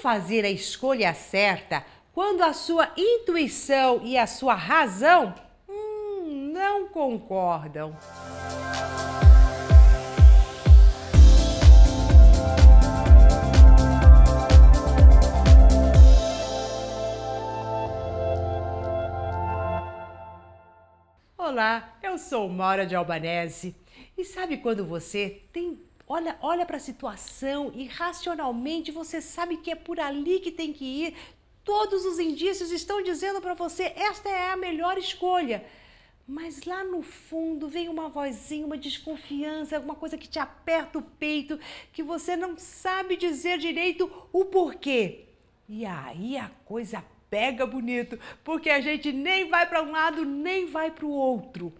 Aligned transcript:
fazer 0.00 0.44
a 0.44 0.50
escolha 0.50 1.12
certa 1.12 1.84
quando 2.12 2.42
a 2.42 2.52
sua 2.52 2.90
intuição 2.96 4.00
e 4.02 4.16
a 4.16 4.26
sua 4.26 4.54
razão 4.54 5.34
hum, 5.68 6.50
não 6.52 6.88
concordam? 6.88 7.96
Olá, 21.36 21.98
eu 22.02 22.16
sou 22.16 22.48
Maura 22.48 22.86
de 22.86 22.94
Albanese. 22.94 23.76
E 24.16 24.24
sabe 24.24 24.58
quando 24.58 24.84
você 24.84 25.42
tem 25.52 25.89
olha, 26.10 26.36
olha 26.42 26.66
para 26.66 26.76
a 26.76 26.80
situação 26.80 27.70
e 27.72 27.86
racionalmente 27.86 28.90
você 28.90 29.20
sabe 29.20 29.58
que 29.58 29.70
é 29.70 29.76
por 29.76 30.00
ali 30.00 30.40
que 30.40 30.50
tem 30.50 30.72
que 30.72 30.84
ir, 30.84 31.16
todos 31.62 32.04
os 32.04 32.18
indícios 32.18 32.72
estão 32.72 33.00
dizendo 33.00 33.40
para 33.40 33.54
você 33.54 33.92
esta 33.94 34.28
é 34.28 34.50
a 34.50 34.56
melhor 34.56 34.98
escolha. 34.98 35.64
Mas 36.26 36.64
lá 36.64 36.82
no 36.82 37.00
fundo 37.00 37.68
vem 37.68 37.88
uma 37.88 38.08
vozinha, 38.08 38.66
uma 38.66 38.76
desconfiança, 38.76 39.76
alguma 39.76 39.94
coisa 39.94 40.18
que 40.18 40.28
te 40.28 40.40
aperta 40.40 40.98
o 40.98 41.02
peito, 41.02 41.60
que 41.92 42.02
você 42.02 42.36
não 42.36 42.58
sabe 42.58 43.16
dizer 43.16 43.58
direito 43.58 44.10
o 44.32 44.44
porquê. 44.44 45.26
E 45.68 45.86
aí 45.86 46.36
a 46.36 46.50
coisa 46.64 47.04
pega 47.30 47.64
bonito, 47.64 48.18
porque 48.42 48.68
a 48.68 48.80
gente 48.80 49.12
nem 49.12 49.48
vai 49.48 49.64
para 49.68 49.82
um 49.82 49.92
lado 49.92 50.24
nem 50.24 50.66
vai 50.66 50.90
para 50.90 51.06
o 51.06 51.10
outro. 51.10 51.72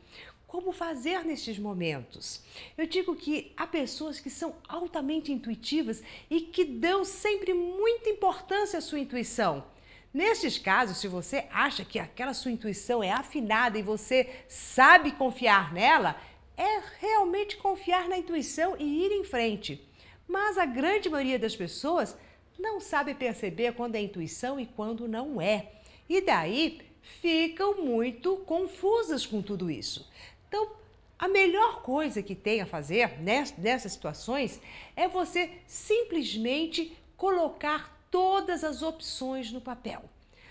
Como 0.50 0.72
fazer 0.72 1.24
nestes 1.24 1.60
momentos? 1.60 2.42
Eu 2.76 2.84
digo 2.84 3.14
que 3.14 3.52
há 3.56 3.68
pessoas 3.68 4.18
que 4.18 4.28
são 4.28 4.56
altamente 4.68 5.30
intuitivas 5.30 6.02
e 6.28 6.40
que 6.40 6.64
dão 6.64 7.04
sempre 7.04 7.54
muita 7.54 8.10
importância 8.10 8.80
à 8.80 8.82
sua 8.82 8.98
intuição. 8.98 9.64
Nestes 10.12 10.58
casos, 10.58 10.98
se 10.98 11.06
você 11.06 11.46
acha 11.52 11.84
que 11.84 12.00
aquela 12.00 12.34
sua 12.34 12.50
intuição 12.50 13.00
é 13.00 13.12
afinada 13.12 13.78
e 13.78 13.82
você 13.82 14.28
sabe 14.48 15.12
confiar 15.12 15.72
nela, 15.72 16.20
é 16.56 16.82
realmente 16.98 17.56
confiar 17.56 18.08
na 18.08 18.18
intuição 18.18 18.74
e 18.76 19.04
ir 19.06 19.12
em 19.12 19.22
frente. 19.22 19.80
Mas 20.26 20.58
a 20.58 20.66
grande 20.66 21.08
maioria 21.08 21.38
das 21.38 21.54
pessoas 21.54 22.16
não 22.58 22.80
sabe 22.80 23.14
perceber 23.14 23.74
quando 23.74 23.94
é 23.94 24.00
intuição 24.00 24.58
e 24.58 24.66
quando 24.66 25.06
não 25.06 25.40
é. 25.40 25.70
E 26.08 26.20
daí 26.20 26.80
ficam 27.02 27.84
muito 27.84 28.36
confusas 28.38 29.24
com 29.24 29.40
tudo 29.40 29.70
isso. 29.70 30.10
Então, 30.50 30.68
a 31.16 31.28
melhor 31.28 31.82
coisa 31.82 32.24
que 32.24 32.34
tem 32.34 32.60
a 32.60 32.66
fazer 32.66 33.20
nessas 33.20 33.92
situações 33.92 34.60
é 34.96 35.06
você 35.06 35.48
simplesmente 35.64 36.92
colocar 37.16 37.96
todas 38.10 38.64
as 38.64 38.82
opções 38.82 39.52
no 39.52 39.60
papel. 39.60 40.02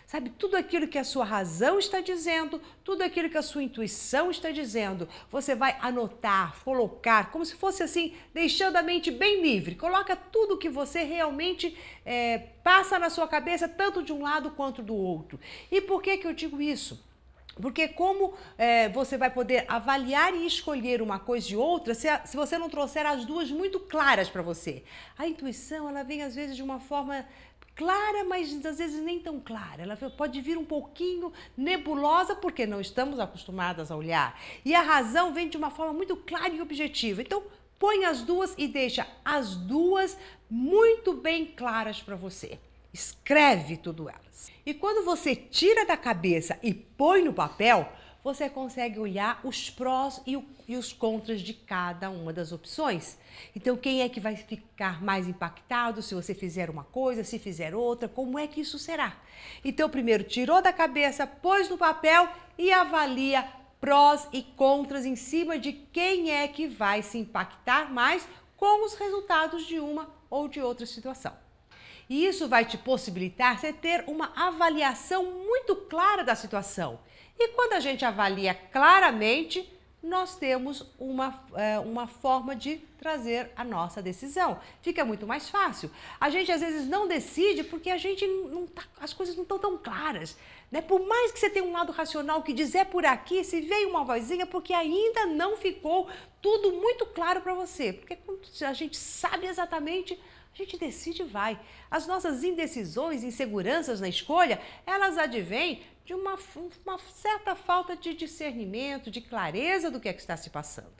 Sabe, 0.07 0.29
tudo 0.31 0.55
aquilo 0.55 0.87
que 0.87 0.97
a 0.97 1.03
sua 1.03 1.25
razão 1.25 1.77
está 1.77 1.99
dizendo, 1.99 2.61
tudo 2.83 3.03
aquilo 3.03 3.29
que 3.29 3.37
a 3.37 3.43
sua 3.43 3.61
intuição 3.61 4.31
está 4.31 4.51
dizendo, 4.51 5.07
você 5.29 5.53
vai 5.53 5.77
anotar, 5.81 6.63
colocar, 6.63 7.29
como 7.29 7.45
se 7.45 7.55
fosse 7.55 7.83
assim, 7.83 8.15
deixando 8.33 8.77
a 8.77 8.81
mente 8.81 9.11
bem 9.11 9.41
livre. 9.41 9.75
Coloca 9.75 10.15
tudo 10.15 10.57
que 10.57 10.69
você 10.69 11.03
realmente 11.03 11.77
é, 12.05 12.39
passa 12.63 12.97
na 12.97 13.09
sua 13.09 13.27
cabeça, 13.27 13.67
tanto 13.67 14.01
de 14.01 14.13
um 14.13 14.23
lado 14.23 14.49
quanto 14.51 14.81
do 14.81 14.95
outro. 14.95 15.39
E 15.69 15.81
por 15.81 16.01
que, 16.01 16.17
que 16.17 16.25
eu 16.25 16.33
digo 16.33 16.59
isso? 16.61 17.03
Porque 17.61 17.89
como 17.89 18.33
é, 18.57 18.87
você 18.89 19.17
vai 19.17 19.29
poder 19.29 19.65
avaliar 19.67 20.33
e 20.33 20.45
escolher 20.45 21.01
uma 21.01 21.19
coisa 21.19 21.51
e 21.51 21.57
outra 21.57 21.93
se, 21.93 22.07
a, 22.07 22.25
se 22.25 22.37
você 22.37 22.57
não 22.57 22.69
trouxer 22.69 23.05
as 23.05 23.25
duas 23.25 23.51
muito 23.51 23.79
claras 23.79 24.29
para 24.29 24.41
você? 24.41 24.83
A 25.17 25.27
intuição, 25.27 25.89
ela 25.89 26.03
vem 26.03 26.23
às 26.23 26.35
vezes 26.35 26.55
de 26.55 26.63
uma 26.63 26.79
forma 26.79 27.25
clara, 27.75 28.25
mas 28.25 28.65
às 28.65 28.77
vezes 28.77 29.01
nem 29.01 29.19
tão 29.19 29.39
clara. 29.39 29.83
Ela 29.83 29.95
pode 29.95 30.41
vir 30.41 30.57
um 30.57 30.65
pouquinho 30.65 31.31
nebulosa 31.55 32.35
porque 32.35 32.65
não 32.65 32.81
estamos 32.81 33.19
acostumadas 33.19 33.89
a 33.89 33.95
olhar. 33.95 34.37
E 34.65 34.75
a 34.75 34.81
razão 34.81 35.33
vem 35.33 35.47
de 35.47 35.55
uma 35.55 35.69
forma 35.69 35.93
muito 35.93 36.17
clara 36.17 36.49
e 36.49 36.61
objetiva. 36.61 37.21
Então, 37.21 37.41
põe 37.79 38.03
as 38.03 38.21
duas 38.21 38.53
e 38.57 38.67
deixa 38.67 39.07
as 39.23 39.55
duas 39.55 40.17
muito 40.49 41.13
bem 41.13 41.45
claras 41.45 42.01
para 42.01 42.17
você. 42.17 42.59
Escreve 42.93 43.77
tudo 43.77 44.09
elas. 44.09 44.51
E 44.65 44.73
quando 44.73 45.03
você 45.05 45.35
tira 45.35 45.85
da 45.85 45.97
cabeça 45.97 46.57
e 46.61 46.73
põe 46.73 47.23
no 47.23 47.33
papel, 47.33 47.91
você 48.23 48.49
consegue 48.49 48.99
olhar 48.99 49.39
os 49.43 49.69
prós 49.69 50.21
e, 50.25 50.35
o, 50.35 50.45
e, 50.67 50.75
os 50.75 50.91
contras 50.91 51.41
de 51.41 51.53
cada 51.53 52.09
uma 52.09 52.33
das 52.33 52.51
opções. 52.51 53.17
Então, 53.55 53.77
quem 53.77 54.01
é 54.01 54.09
que 54.09 54.19
vai 54.19 54.35
ficar 54.35 55.01
mais 55.01 55.27
impactado 55.27 56.01
se 56.01 56.13
você 56.13 56.33
fizer 56.33 56.69
uma 56.69 56.83
coisa, 56.83 57.23
se 57.23 57.39
fizer 57.39 57.73
outra, 57.73 58.09
como 58.09 58.37
é 58.37 58.45
que 58.45 58.61
isso 58.61 58.77
será? 58.77 59.17
Então, 59.63 59.89
primeiro 59.89 60.23
tirou 60.23 60.61
da 60.61 60.73
cabeça, 60.73 61.25
pôs 61.25 61.69
no 61.69 61.77
papel 61.77 62.27
e 62.57 62.71
avalia 62.71 63.47
prós 63.79 64.27
e 64.33 64.43
contras 64.43 65.05
em 65.05 65.15
cima 65.15 65.57
de 65.57 65.71
quem 65.71 66.31
é 66.31 66.47
que 66.47 66.67
vai 66.67 67.01
se 67.01 67.17
impactar 67.17 67.91
mais 67.91 68.27
com 68.57 68.85
os 68.85 68.93
resultados 68.95 69.65
de 69.65 69.79
uma 69.79 70.13
ou 70.29 70.49
de 70.49 70.61
outra 70.61 70.85
situação. 70.85 71.48
E 72.09 72.25
isso 72.25 72.47
vai 72.47 72.65
te 72.65 72.77
possibilitar 72.77 73.59
você 73.59 73.71
ter 73.71 74.03
uma 74.07 74.33
avaliação 74.35 75.23
muito 75.25 75.75
clara 75.75 76.23
da 76.23 76.35
situação 76.35 76.99
e 77.39 77.47
quando 77.49 77.73
a 77.73 77.79
gente 77.79 78.03
avalia 78.03 78.53
claramente, 78.53 79.71
nós 80.03 80.35
temos 80.35 80.85
uma, 80.99 81.41
é, 81.55 81.79
uma 81.79 82.05
forma 82.05 82.53
de 82.53 82.77
trazer 82.99 83.51
a 83.55 83.63
nossa 83.63 84.01
decisão. 84.01 84.59
Fica 84.81 85.05
muito 85.05 85.25
mais 85.25 85.49
fácil. 85.49 85.89
A 86.19 86.29
gente 86.29 86.51
às 86.51 86.59
vezes 86.59 86.85
não 86.87 87.07
decide 87.07 87.63
porque 87.63 87.89
a 87.89 87.97
gente 87.97 88.27
não 88.27 88.67
tá, 88.67 88.83
as 88.99 89.13
coisas 89.13 89.37
não 89.37 89.43
estão 89.43 89.57
tão 89.57 89.77
claras. 89.77 90.37
Né? 90.69 90.81
Por 90.81 90.99
mais 91.07 91.31
que 91.31 91.39
você 91.39 91.49
tenha 91.49 91.65
um 91.65 91.71
lado 91.71 91.93
racional 91.93 92.43
que 92.43 92.51
diz 92.51 92.75
é 92.75 92.83
por 92.83 93.05
aqui, 93.05 93.41
se 93.45 93.61
veio 93.61 93.89
uma 93.89 94.03
vozinha, 94.03 94.45
porque 94.45 94.73
ainda 94.73 95.25
não 95.25 95.55
ficou 95.55 96.09
tudo 96.41 96.73
muito 96.73 97.05
claro 97.05 97.39
para 97.39 97.53
você. 97.53 97.93
Porque 97.93 98.17
a 98.65 98.73
gente 98.73 98.97
sabe 98.97 99.47
exatamente, 99.47 100.19
a 100.53 100.57
gente 100.57 100.77
decide 100.77 101.21
e 101.21 101.25
vai. 101.25 101.59
As 101.89 102.05
nossas 102.05 102.43
indecisões, 102.43 103.23
inseguranças 103.23 104.01
na 104.01 104.09
escolha, 104.09 104.59
elas 104.85 105.17
advêm 105.17 105.81
de 106.05 106.13
uma, 106.13 106.37
uma 106.85 106.99
certa 107.13 107.55
falta 107.55 107.95
de 107.95 108.13
discernimento, 108.13 109.11
de 109.11 109.21
clareza 109.21 109.91
do 109.91 109.99
que 109.99 110.09
é 110.09 110.13
que 110.13 110.19
está 110.19 110.35
se 110.35 110.49
passando. 110.49 110.99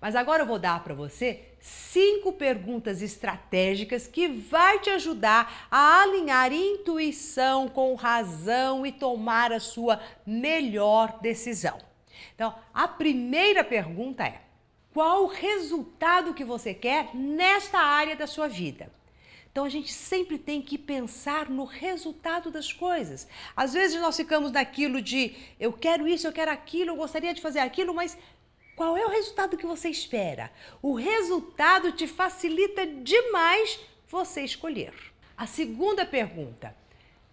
Mas 0.00 0.14
agora 0.14 0.42
eu 0.42 0.46
vou 0.46 0.58
dar 0.58 0.84
para 0.84 0.94
você 0.94 1.42
cinco 1.58 2.32
perguntas 2.32 3.00
estratégicas 3.00 4.06
que 4.06 4.28
vai 4.28 4.78
te 4.78 4.90
ajudar 4.90 5.66
a 5.70 6.02
alinhar 6.02 6.52
intuição 6.52 7.66
com 7.66 7.94
razão 7.94 8.84
e 8.84 8.92
tomar 8.92 9.52
a 9.52 9.58
sua 9.58 10.00
melhor 10.26 11.18
decisão. 11.20 11.78
Então, 12.34 12.54
a 12.74 12.86
primeira 12.86 13.64
pergunta 13.64 14.24
é: 14.24 14.42
qual 14.96 15.24
o 15.24 15.26
resultado 15.26 16.32
que 16.32 16.42
você 16.42 16.72
quer 16.72 17.14
nesta 17.14 17.78
área 17.78 18.16
da 18.16 18.26
sua 18.26 18.48
vida? 18.48 18.90
Então 19.52 19.66
a 19.66 19.68
gente 19.68 19.92
sempre 19.92 20.38
tem 20.38 20.62
que 20.62 20.78
pensar 20.78 21.50
no 21.50 21.64
resultado 21.66 22.50
das 22.50 22.72
coisas. 22.72 23.28
Às 23.54 23.74
vezes 23.74 24.00
nós 24.00 24.16
ficamos 24.16 24.50
naquilo 24.50 25.02
de 25.02 25.36
eu 25.60 25.70
quero 25.70 26.08
isso, 26.08 26.26
eu 26.26 26.32
quero 26.32 26.50
aquilo, 26.50 26.92
eu 26.92 26.96
gostaria 26.96 27.34
de 27.34 27.42
fazer 27.42 27.58
aquilo, 27.58 27.92
mas 27.92 28.16
qual 28.74 28.96
é 28.96 29.04
o 29.04 29.10
resultado 29.10 29.58
que 29.58 29.66
você 29.66 29.90
espera? 29.90 30.50
O 30.80 30.94
resultado 30.94 31.92
te 31.92 32.06
facilita 32.06 32.86
demais 32.86 33.78
você 34.08 34.44
escolher. 34.44 34.94
A 35.36 35.46
segunda 35.46 36.06
pergunta: 36.06 36.74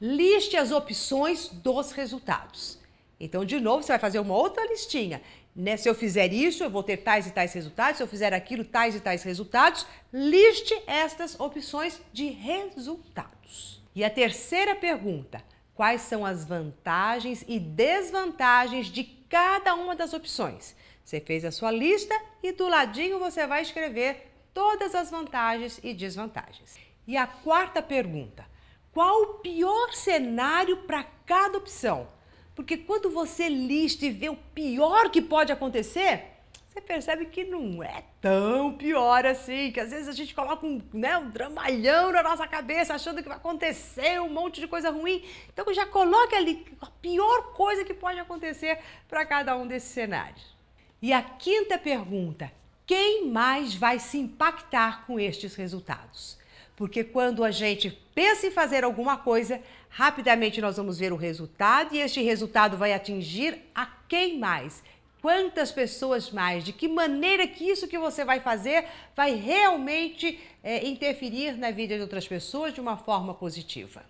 liste 0.01 0.57
as 0.57 0.69
opções 0.69 1.47
dos 1.47 1.93
resultados. 1.93 2.82
Então, 3.23 3.45
de 3.45 3.57
novo, 3.57 3.81
você 3.81 3.93
vai 3.93 3.99
fazer 3.99 4.19
uma 4.19 4.35
outra 4.35 4.65
listinha. 4.67 5.21
Né? 5.55 5.77
Se 5.77 5.87
eu 5.87 5.95
fizer 5.95 6.33
isso, 6.33 6.61
eu 6.61 6.69
vou 6.69 6.83
ter 6.83 6.97
tais 6.97 7.25
e 7.25 7.31
tais 7.31 7.53
resultados. 7.53 7.95
Se 7.95 8.03
eu 8.03 8.07
fizer 8.07 8.33
aquilo, 8.33 8.65
tais 8.65 8.95
e 8.95 8.99
tais 8.99 9.23
resultados. 9.23 9.87
Liste 10.11 10.73
estas 10.85 11.39
opções 11.39 12.01
de 12.11 12.25
resultados. 12.25 13.81
E 13.95 14.03
a 14.03 14.09
terceira 14.09 14.75
pergunta: 14.75 15.41
quais 15.73 16.01
são 16.01 16.25
as 16.25 16.43
vantagens 16.43 17.45
e 17.47 17.59
desvantagens 17.59 18.87
de 18.87 19.05
cada 19.29 19.73
uma 19.73 19.95
das 19.95 20.13
opções? 20.13 20.75
Você 21.05 21.21
fez 21.21 21.45
a 21.45 21.51
sua 21.51 21.71
lista 21.71 22.13
e 22.43 22.51
do 22.51 22.67
ladinho 22.67 23.19
você 23.19 23.47
vai 23.47 23.61
escrever 23.61 24.33
todas 24.53 24.93
as 24.93 25.09
vantagens 25.09 25.79
e 25.81 25.93
desvantagens. 25.93 26.77
E 27.07 27.15
a 27.15 27.25
quarta 27.25 27.81
pergunta: 27.81 28.45
qual 28.91 29.21
o 29.21 29.33
pior 29.35 29.93
cenário 29.93 30.83
para 30.83 31.05
cada 31.25 31.57
opção? 31.57 32.07
Porque 32.55 32.77
quando 32.77 33.09
você 33.09 33.49
lista 33.49 34.05
e 34.05 34.11
vê 34.11 34.29
o 34.29 34.35
pior 34.35 35.09
que 35.09 35.21
pode 35.21 35.51
acontecer, 35.51 36.33
você 36.73 36.81
percebe 36.81 37.27
que 37.27 37.43
não 37.43 37.83
é 37.83 38.03
tão 38.19 38.73
pior 38.73 39.25
assim, 39.27 39.71
que 39.71 39.79
às 39.79 39.91
vezes 39.91 40.07
a 40.07 40.11
gente 40.11 40.33
coloca 40.33 40.65
um, 40.65 40.81
né, 40.91 41.15
um 41.19 41.29
dramalhão 41.29 42.11
na 42.11 42.23
nossa 42.23 42.47
cabeça 42.47 42.95
achando 42.95 43.21
que 43.21 43.29
vai 43.29 43.37
acontecer 43.37 44.19
um 44.19 44.29
monte 44.29 44.59
de 44.59 44.67
coisa 44.67 44.89
ruim. 44.89 45.23
Então 45.51 45.71
já 45.71 45.85
coloque 45.85 46.33
ali 46.33 46.65
a 46.81 46.87
pior 46.87 47.53
coisa 47.53 47.85
que 47.85 47.93
pode 47.93 48.19
acontecer 48.19 48.79
para 49.07 49.23
cada 49.23 49.55
um 49.55 49.67
desses 49.67 49.89
cenários. 49.89 50.55
E 50.99 51.13
a 51.13 51.21
quinta 51.21 51.77
pergunta: 51.77 52.51
quem 52.87 53.27
mais 53.27 53.75
vai 53.75 53.99
se 53.99 54.17
impactar 54.17 55.05
com 55.05 55.19
estes 55.19 55.53
resultados? 55.53 56.39
Porque 56.75 57.03
quando 57.03 57.43
a 57.43 57.51
gente 57.51 57.91
pensa 58.15 58.47
em 58.47 58.51
fazer 58.51 58.83
alguma 58.83 59.15
coisa, 59.15 59.61
rapidamente 59.93 60.59
nós 60.59 60.77
vamos 60.77 60.97
ver 60.97 61.13
o 61.13 61.15
resultado 61.15 61.93
e 61.93 61.99
este 61.99 62.21
resultado 62.21 62.75
vai 62.75 62.93
atingir 62.93 63.59
a 63.75 63.85
quem 64.09 64.39
mais? 64.39 64.81
Quantas 65.21 65.71
pessoas 65.71 66.31
mais? 66.31 66.63
De 66.63 66.73
que 66.73 66.87
maneira 66.87 67.47
que 67.47 67.63
isso 67.69 67.87
que 67.87 67.97
você 67.97 68.25
vai 68.25 68.39
fazer 68.39 68.85
vai 69.15 69.35
realmente 69.35 70.39
é, 70.63 70.85
interferir 70.85 71.57
na 71.57 71.69
vida 71.69 71.95
de 71.95 72.01
outras 72.01 72.27
pessoas 72.27 72.73
de 72.73 72.81
uma 72.81 72.97
forma 72.97 73.35
positiva? 73.35 74.03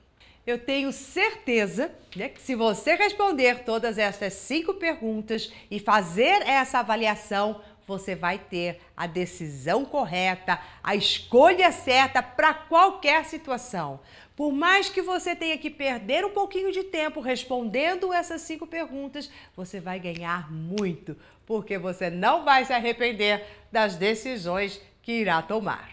Eu 0.47 0.57
tenho 0.57 0.91
certeza 0.91 1.91
né, 2.15 2.29
que 2.29 2.41
se 2.41 2.55
você 2.55 2.95
responder 2.95 3.63
todas 3.63 3.97
essas 3.97 4.33
cinco 4.33 4.73
perguntas 4.73 5.51
e 5.69 5.79
fazer 5.79 6.41
essa 6.47 6.79
avaliação, 6.79 7.61
você 7.87 8.15
vai 8.15 8.37
ter 8.37 8.79
a 8.95 9.05
decisão 9.05 9.85
correta, 9.85 10.59
a 10.83 10.95
escolha 10.95 11.71
certa 11.71 12.21
para 12.21 12.53
qualquer 12.53 13.25
situação. 13.25 13.99
Por 14.35 14.51
mais 14.51 14.89
que 14.89 15.01
você 15.01 15.35
tenha 15.35 15.57
que 15.57 15.69
perder 15.69 16.25
um 16.25 16.31
pouquinho 16.31 16.71
de 16.71 16.83
tempo 16.83 17.19
respondendo 17.19 18.11
essas 18.11 18.41
cinco 18.41 18.65
perguntas, 18.65 19.29
você 19.55 19.79
vai 19.79 19.99
ganhar 19.99 20.51
muito, 20.51 21.15
porque 21.45 21.77
você 21.77 22.09
não 22.09 22.43
vai 22.43 22.65
se 22.65 22.73
arrepender 22.73 23.45
das 23.71 23.95
decisões 23.95 24.81
que 25.01 25.11
irá 25.11 25.41
tomar. 25.41 25.91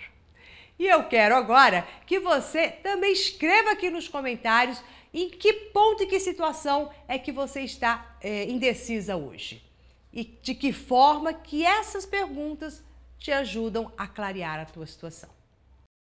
E 0.78 0.86
eu 0.86 1.04
quero 1.04 1.34
agora 1.34 1.86
que 2.06 2.18
você 2.18 2.68
também 2.68 3.12
escreva 3.12 3.72
aqui 3.72 3.90
nos 3.90 4.08
comentários 4.08 4.82
em 5.12 5.28
que 5.28 5.52
ponto 5.52 6.04
e 6.04 6.06
que 6.06 6.18
situação 6.18 6.90
é 7.06 7.18
que 7.18 7.32
você 7.32 7.60
está 7.60 8.16
é, 8.22 8.44
indecisa 8.44 9.16
hoje 9.16 9.69
e 10.12 10.24
de 10.24 10.54
que 10.54 10.72
forma 10.72 11.32
que 11.32 11.64
essas 11.64 12.04
perguntas 12.04 12.82
te 13.18 13.30
ajudam 13.30 13.92
a 13.96 14.06
clarear 14.06 14.58
a 14.58 14.64
tua 14.64 14.86
situação. 14.86 15.39